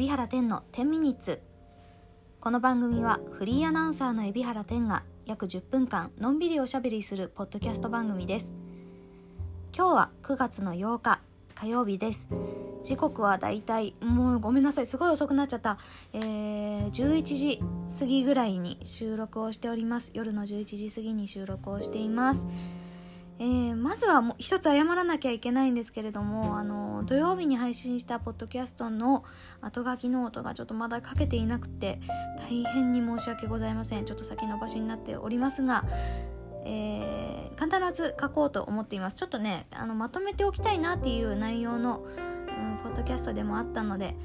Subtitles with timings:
[0.00, 1.42] 海老原天の10ミニッツ。
[2.40, 8.46] この番組はフリーアナウンサーの海老原天が約10分間のんびりおしゃべりするポッドキャスト番組です。
[9.76, 11.20] 今日は9月の8日
[11.54, 12.26] 火曜日です。
[12.82, 14.86] 時刻はだいたいもうごめんなさい。
[14.86, 15.76] すごい遅くなっちゃった、
[16.14, 17.60] えー、11時
[17.98, 20.12] 過ぎぐらいに収録をしております。
[20.14, 22.46] 夜の11時過ぎに収録をしています。
[23.40, 29.24] えー、まずはもう一つ謝らなきゃいけないんですけれどもあの土曜日に配信したポッドキャストの
[29.62, 32.00] 後書きノートがちょっとまだ書けていなくて
[32.38, 34.04] 大変に申し訳ございません。
[34.04, 35.86] ちょっと先延ばしになっておりますが、
[36.66, 39.16] えー、必ず書こうと思っています。
[39.16, 44.16] ちょっとねあのまとめておきたいなっていう内容の、うん、ポッドキャストでもあったので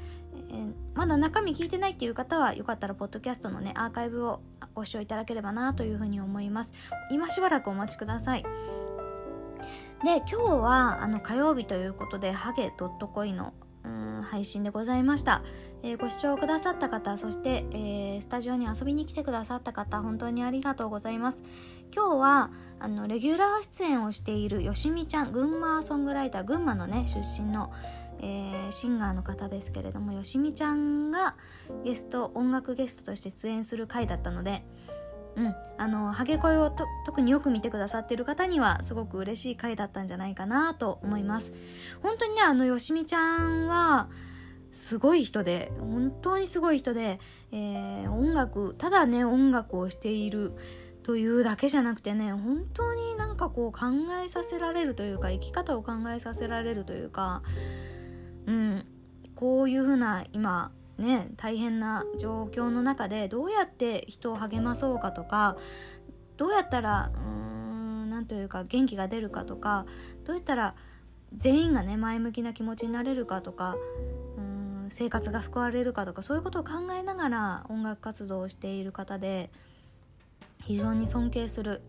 [0.48, 4.40] えー、まだ中身聞いてないっていう方はよかったらポッドキャストのねアーカイブを
[4.74, 6.72] ご視聴いただければなというふうに思います。
[7.10, 8.44] 今しばらくお待ちください。
[10.04, 13.54] で今日はあの火曜日ということでハゲドットコイの
[14.22, 15.42] 配信でございました、
[15.82, 21.42] えー、ご視聴くださった方そして、えー、スタジオに遊びに来てくださった方本当にありがとうございます。
[21.94, 27.72] 今日はあのレギュラー出演をしているよしみちゃん群馬ソングライター群馬のね出身の
[28.18, 31.36] えー、シンガーの方ですけれどもよしみちゃんが
[31.84, 34.64] ゲスト音楽ゲストとして出演する回だったので
[35.36, 36.70] うん、あのハゲ声を
[37.04, 41.52] 特によく見てくださってる方にはすごく嬉しい回だったんじゃないかなと思います。
[42.02, 44.08] 本当にねあのよしみちゃんは
[44.72, 47.18] すごい人で本当にすごい人で、
[47.52, 50.52] えー、音楽ただね音楽をしている
[51.02, 53.86] というだけじゃなくてね本当になんかこう考
[54.22, 57.42] えさせられるというか生き方を考えさせられるというか
[58.46, 58.86] うん
[59.34, 65.56] こういうふうな今ね大変な状況の中でどうやって人を励まそうかとか
[66.36, 69.86] どうやったらうーん何というか元気が出るかとか
[70.24, 70.74] どうやったら
[71.34, 73.76] 全員がね前向きな気持ちになれるかとか
[74.36, 79.50] うん生活が救われるかとかそういうことを考えながら音楽活動をしている方で
[80.64, 81.82] 非常に尊敬する、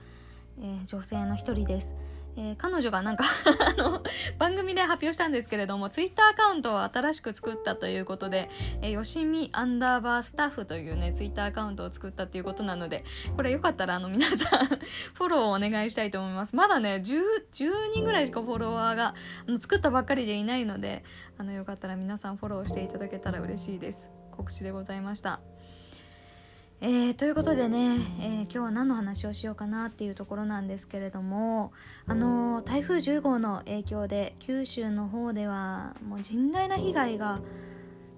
[0.59, 1.95] えー、女性の一人です。
[2.37, 3.25] えー、彼女がなんか
[3.65, 4.03] あの
[4.37, 8.49] 番組で発表したんですけれどもツイッターアカウントを新しく作ったということで、
[8.81, 13.03] えー、よしみアンダーバースタッフというねツイッターアカウントを作ったということなので
[13.35, 14.67] これよかったらあの皆さん
[15.15, 16.55] フォローをお願いしたいと思います。
[16.55, 17.21] まだね 10,
[17.53, 19.15] 10人ぐらいしかフォロワーが
[19.47, 21.03] あの作ったばっかりでいないので
[21.37, 24.11] あのよかったら皆さんフォローしていただけたら嬉しいです。
[24.31, 25.39] 告知でございました。
[26.79, 31.71] えー、ということでね、えー、今日は何の話をしようかなっていうところなんですけれども
[32.05, 37.39] あのー、台風10号の影響で九州の方ではもう甚大な被害が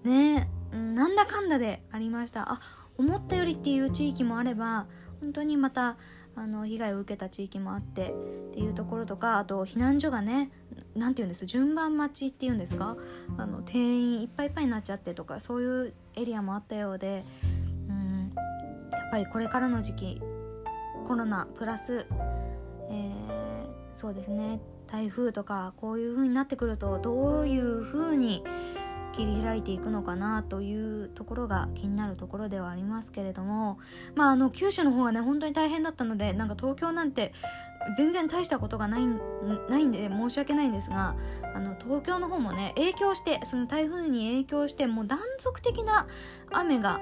[0.04, 2.52] ねなんだかんだでありました。
[2.52, 2.62] あ
[2.98, 4.88] 思ったよりっていう地域もあれば
[5.22, 5.96] 本当にまた
[6.36, 10.52] あの被害を受けた地域もあってっていうところとかあと避難所がね
[10.96, 12.98] 何て言うんです順番待ちっていうんですか？
[13.38, 17.24] あの定員いっぱいいっぱいになっちゃってとかそういうエリアもあったようで
[19.10, 20.22] ぱりこれからの時期
[21.08, 22.06] コロナプラス、
[22.90, 28.44] えー、そうですね台風とかこういう風になってくるとどういう風に
[29.12, 33.80] 切り開いていくのかなというところが気になるところではありますけれども
[34.16, 37.34] まああの九州の方がね本当に大変だったのでなんか東京なんて
[37.98, 39.06] 全然大したことがない
[39.70, 41.16] ないんで申し訳ないんですが
[41.56, 46.08] あの東京の方もね影響してその台風に影響してもう断続的な
[46.52, 47.02] 雨が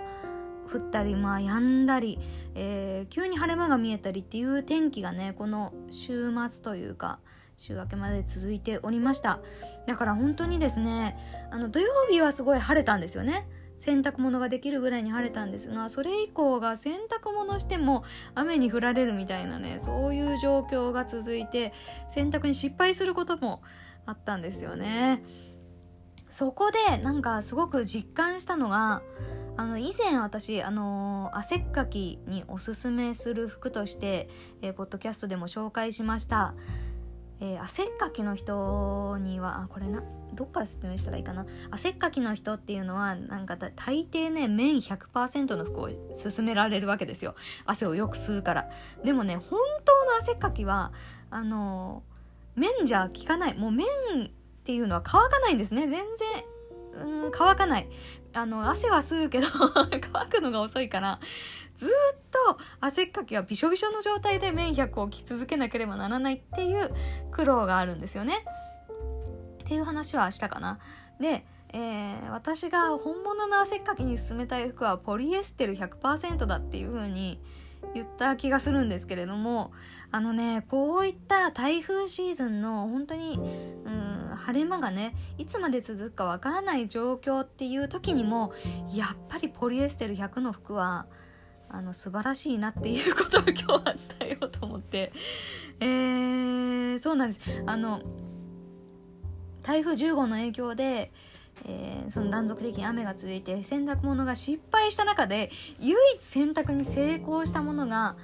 [0.67, 2.19] 降ったりまあ止んだり、
[2.55, 7.19] えー、急に晴れ間が見えたりっていう天気がねこの週末というか
[7.57, 9.39] 週明けまで続いておりました。
[9.88, 11.17] だから本当にですね
[11.51, 13.47] あの土曜日はすごい晴れたんですよね。
[13.79, 18.03] 洗濯物ができるぐらいに晴れたんですがそれ以降が洗濯物しても
[18.35, 21.73] 雨に降られるみたいなねそういう状況が続いて
[22.09, 23.61] 洗濯に失敗することも
[24.05, 25.23] あったんですよね。
[26.29, 29.01] そこでなんかすごく実感したのが
[29.57, 34.29] あの以前私あの汗っかきにおすすめする服として、
[34.62, 36.53] えー、ポッドキャストでも紹介しました、
[37.40, 40.03] えー、汗っかきの人にはあこれな
[40.34, 41.46] どっから説明したらいいかな。
[41.72, 45.90] 汗っかきの人っていうのはなんか大抵ね綿100%の服を
[46.22, 47.34] 勧められるわけですよ。
[47.66, 48.70] 汗をよく吸うから。
[49.03, 50.91] でもね本当の汗っかきは
[51.31, 52.03] あの
[52.55, 53.58] 綿じゃ効かない。
[53.58, 53.87] もう綿
[54.26, 54.29] っ
[54.64, 55.87] ていうのは乾かないんですね。
[55.87, 56.05] 全然
[57.02, 57.88] うん乾かない
[58.34, 59.47] あの汗は吸うけど
[60.11, 61.20] 乾くのが遅いから
[61.76, 61.90] ずっ
[62.32, 66.91] と汗っかきはびしょびしょの状態で綿100を着続けなければならないっていう
[67.32, 68.44] 苦労があるんですよね。
[69.64, 70.79] っていう話はしたかな。
[71.20, 77.40] で、えー、私が本物の汗っかきに勧めたい服はポリエステル100%だっていう風に
[77.93, 79.72] 言った気がするんですけれども
[80.11, 83.40] あのねこういった台風シーズンの本当に、
[83.85, 84.06] うん、
[84.37, 88.53] 晴れ間がねいつまで続くかわからない状況っていう時にも
[88.93, 91.05] やっぱりポリエステル100の服は
[91.69, 93.84] あの素晴らしいなっていうことを今日は
[94.19, 95.11] 伝えようと思って、
[95.79, 97.63] えー、そうなんです。
[97.66, 98.01] あの
[99.63, 101.11] 台風10号の影響で、
[101.66, 105.51] えー、その断続的に雨が続いて洗濯物が失敗した中で
[105.81, 108.16] 唯一洗濯に成功したものが、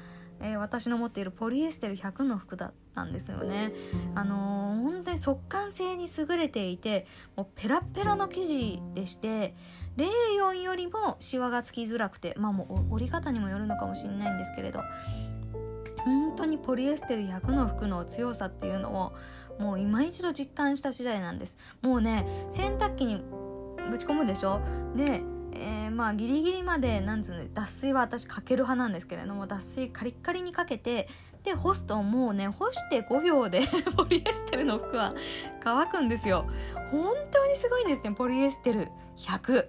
[0.44, 3.72] えー、私の持っているポリエステル100の服だったんですよね。
[4.13, 9.56] あのー、本当に速乾性に優れていてもうペラペラの生地でして
[9.95, 14.81] レーヨンよりもシワがつきづらくてまあもう折り方にもよるのかもしれないんですけれど
[16.04, 19.13] 本当にポリエステル100の服の強さっていうのを
[19.60, 23.24] もう今一度実感した次第なんですもうね洗濯機に
[23.90, 24.62] ぶち込むでしょ？
[24.95, 25.22] で
[25.56, 31.08] えー、まあギリギリまでなんつうの脱水は私かける派なんですけれども脱水カリッカリにかけて
[31.44, 33.62] で干すともうね干して5秒で
[33.96, 35.14] ポリエステルの服は
[35.62, 36.48] 乾くんですよ。
[36.92, 38.90] 本当にすごいんですねポリエステル。
[39.18, 39.68] 100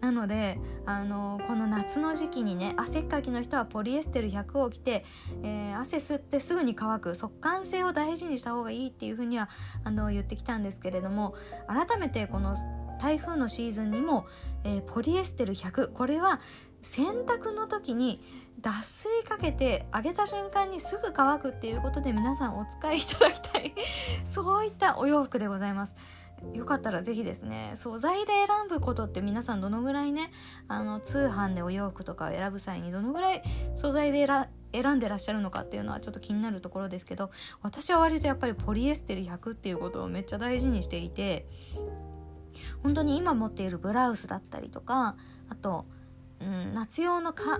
[0.00, 5.04] なのであのこの夏の時期にね汗っかきの人はポリエステル100を着て、
[5.42, 7.14] えー、汗吸ってすぐに乾く。
[7.14, 9.48] 速乾性を大事にした方がいいっていうふうには
[9.84, 11.34] あの言ってきたんですけれども
[11.66, 12.56] 改めてこの
[12.98, 14.26] 台風のシーズンにも、
[14.64, 16.40] えー、ポリエステル100これは
[16.82, 18.20] 洗濯の時に
[18.60, 23.74] 脱水かけて揚げた瞬間にすぐ乾くっていうことで皆さんお使いいただきたい
[24.32, 25.94] そういったお洋服でございます。
[26.54, 30.30] よかったらぜひですね素材で選ぶことって皆さんどのぐらいね
[30.68, 33.42] あの通販でお洋服とかを選ぶ際にどのぐらい
[33.74, 34.24] 素材で
[34.72, 41.48] 選んでらっしゃるのかっていうのはちょっと気になるところですけど私は割とやっぱりポリエステル100っていうことをめっちゃ大事にしていて
[42.82, 45.16] 本当に今持っているブラウスだったりとか
[45.48, 45.86] あと、
[46.40, 47.58] うん、夏用のカー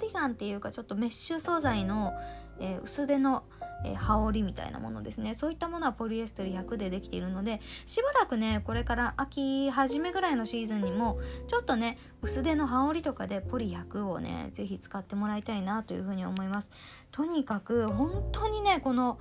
[0.00, 2.12] ディガンっていうかちょっとメッシュ素材の、
[2.60, 3.44] えー、薄手の
[3.84, 5.34] えー、羽織みたいなものですね。
[5.34, 16.70] そういったものはポリエステル100でできているのでしばらくねこれから秋初めぐらいのシーズンにもちょっとね薄手の羽織とかでポリ100をね是非使ってもらいたいなというふうに思います。
[17.12, 19.18] とにかく本当にねこの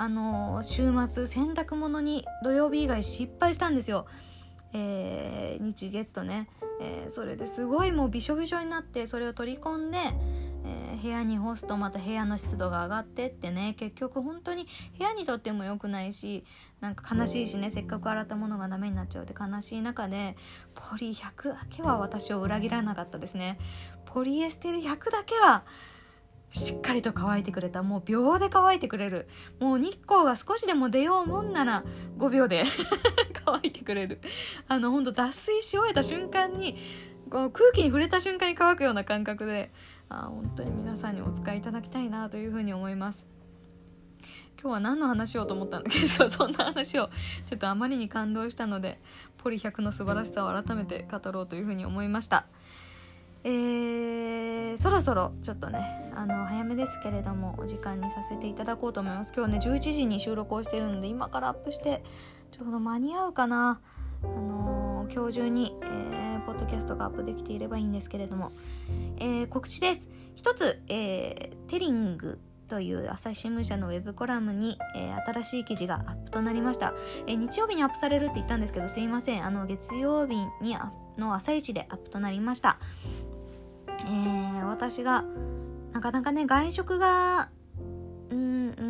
[0.00, 4.06] あの、週末洗濯物に土曜日以外失敗したんですよ。
[4.72, 6.48] えー、日月とね、
[6.80, 9.98] えー、それですごいもうびしょびしょになってそれを取り込んで
[10.64, 14.66] えー、部屋に干すとまた部屋の湿度が上がってってね結局本当に
[14.98, 16.44] 部屋にとっても良くないし
[16.80, 20.36] なんか悲しいしねせっかく洗ったものがダメになっちゃうって悲しい中で
[20.74, 23.58] ポリ100だけは私を裏切らなかったですね。
[24.04, 25.64] ポリエステル100だけは
[26.50, 27.82] しっかりと乾いてくれた。
[27.82, 29.28] もう秒で乾いてくれる。
[29.60, 31.84] もう日光が少しでも出ようもんなら
[32.18, 32.64] 5秒で。
[33.50, 34.20] 乾いてくれる。
[34.66, 36.76] あのほんと脱水し終えた瞬間に
[37.30, 39.70] こう空気に触れた瞬間に乾くような感覚で
[40.08, 43.24] あ本当に皆さんにお使いいただきたいなというふうに思います。
[44.60, 47.10] 今日は何の話をと思ったんだけどそんな話を
[47.46, 48.98] ちょっとあまりに感動したので
[49.36, 52.46] ポリ100の素晴らしさを改めて語ろうというふうに思いました。
[53.44, 59.32] えー、そろそろちょっとねあの早めですけれどもお時間にさせていただこうと思います。
[59.34, 62.02] 今日ね11時に収録をしているので今からアップして
[62.50, 63.80] ちょうど間に合うかな。
[64.22, 68.52] あのー、今日中に、えー、ポッドキャストがアップできていればいいんですけれども。
[69.18, 70.08] えー、告知です。
[70.34, 76.94] 一つ、えー、テリングという朝日新聞社のウェブコラムに、えー、新しい記事がアップとなりました、
[77.26, 79.44] えー、日曜日にアップされるって言ったんですけどすいません。
[79.44, 80.76] あの月曜日に
[81.16, 82.78] の朝一でアップとなりました、
[83.88, 85.24] えー、私が
[85.92, 87.50] なかなかね外食が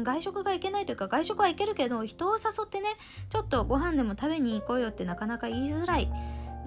[0.02, 2.88] 外食がいけないというか外食はいけるけど人を誘ってね
[3.30, 6.10] ちょっとご飯でも食べに行こうよってなかなか言いづらい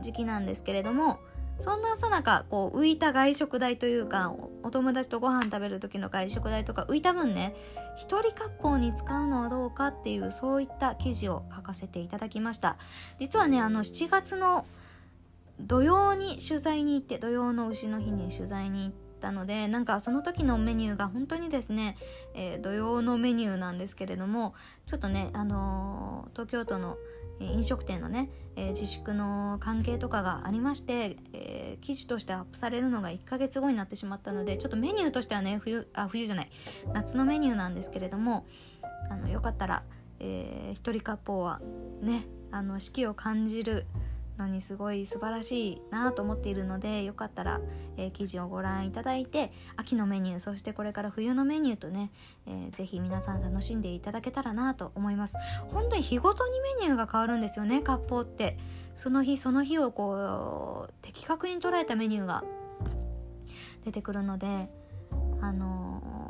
[0.02, 1.20] 時期なんですけれども
[1.60, 7.56] そんなさなかこう浮いた外食代というかお友達とご飯食べる時の外食代とか浮いた分ね
[7.98, 12.78] 一人割烹に使うのはどうかっていうそういった記事を書かせていただきました。
[13.20, 14.66] 実はねあの7月の
[15.60, 21.96] 土曜に取材に行って土曜の牛の日に取材に行っったのでなんかその時のメニューが本当にですね、
[22.34, 24.56] えー、土曜のメニューなんですけれども
[24.90, 26.98] ちょっとねあのー、東京都の
[27.40, 36.52] 飲食店のね、えー、自粛の関係とかがありまして、えー、記事としてアップされるのが1ヶ月後になってしまったのでちょっとメニューとしてはね冬あ冬じゃない
[36.94, 38.46] 夏のメニューなんですけれども
[39.10, 39.84] あのよかったら、
[40.20, 41.62] えー、一人割烹は
[42.02, 43.86] ねあの四季を感じる
[44.42, 47.62] のにすごい素晴らしいなと思っているのでよかったら、
[47.98, 52.12] えー、記事をご覧いただいて秋のメニューそしてこれから冬のメニューとね、
[52.48, 55.36] えー、ぜひ皆さん楽しんでいただけたらなと思います。
[55.72, 58.58] 本当に日ごとにメニューが変わるんですよね割烹って。
[58.96, 62.44] その日その日をこう的確に捉えたメニューが
[63.86, 64.70] 出てくるので
[65.40, 66.22] あのー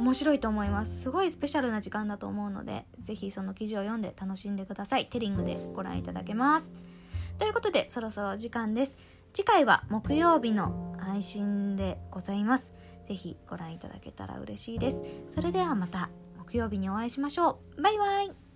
[0.00, 1.02] 面白いと思います。
[1.02, 5.06] すごいスペシャルな時間だと思うので是非その記事を読んで楽しんでください。
[5.06, 6.70] テリングでご覧いただけます。
[7.40, 8.98] ということでそろそろ時間です。
[9.32, 12.74] 次回は木曜日の配信でございます。
[13.08, 15.02] 是非ご覧いただけたら嬉しいです。
[15.34, 17.82] それではまた木曜日にお会いしましょう。
[17.82, 18.49] バイバイ。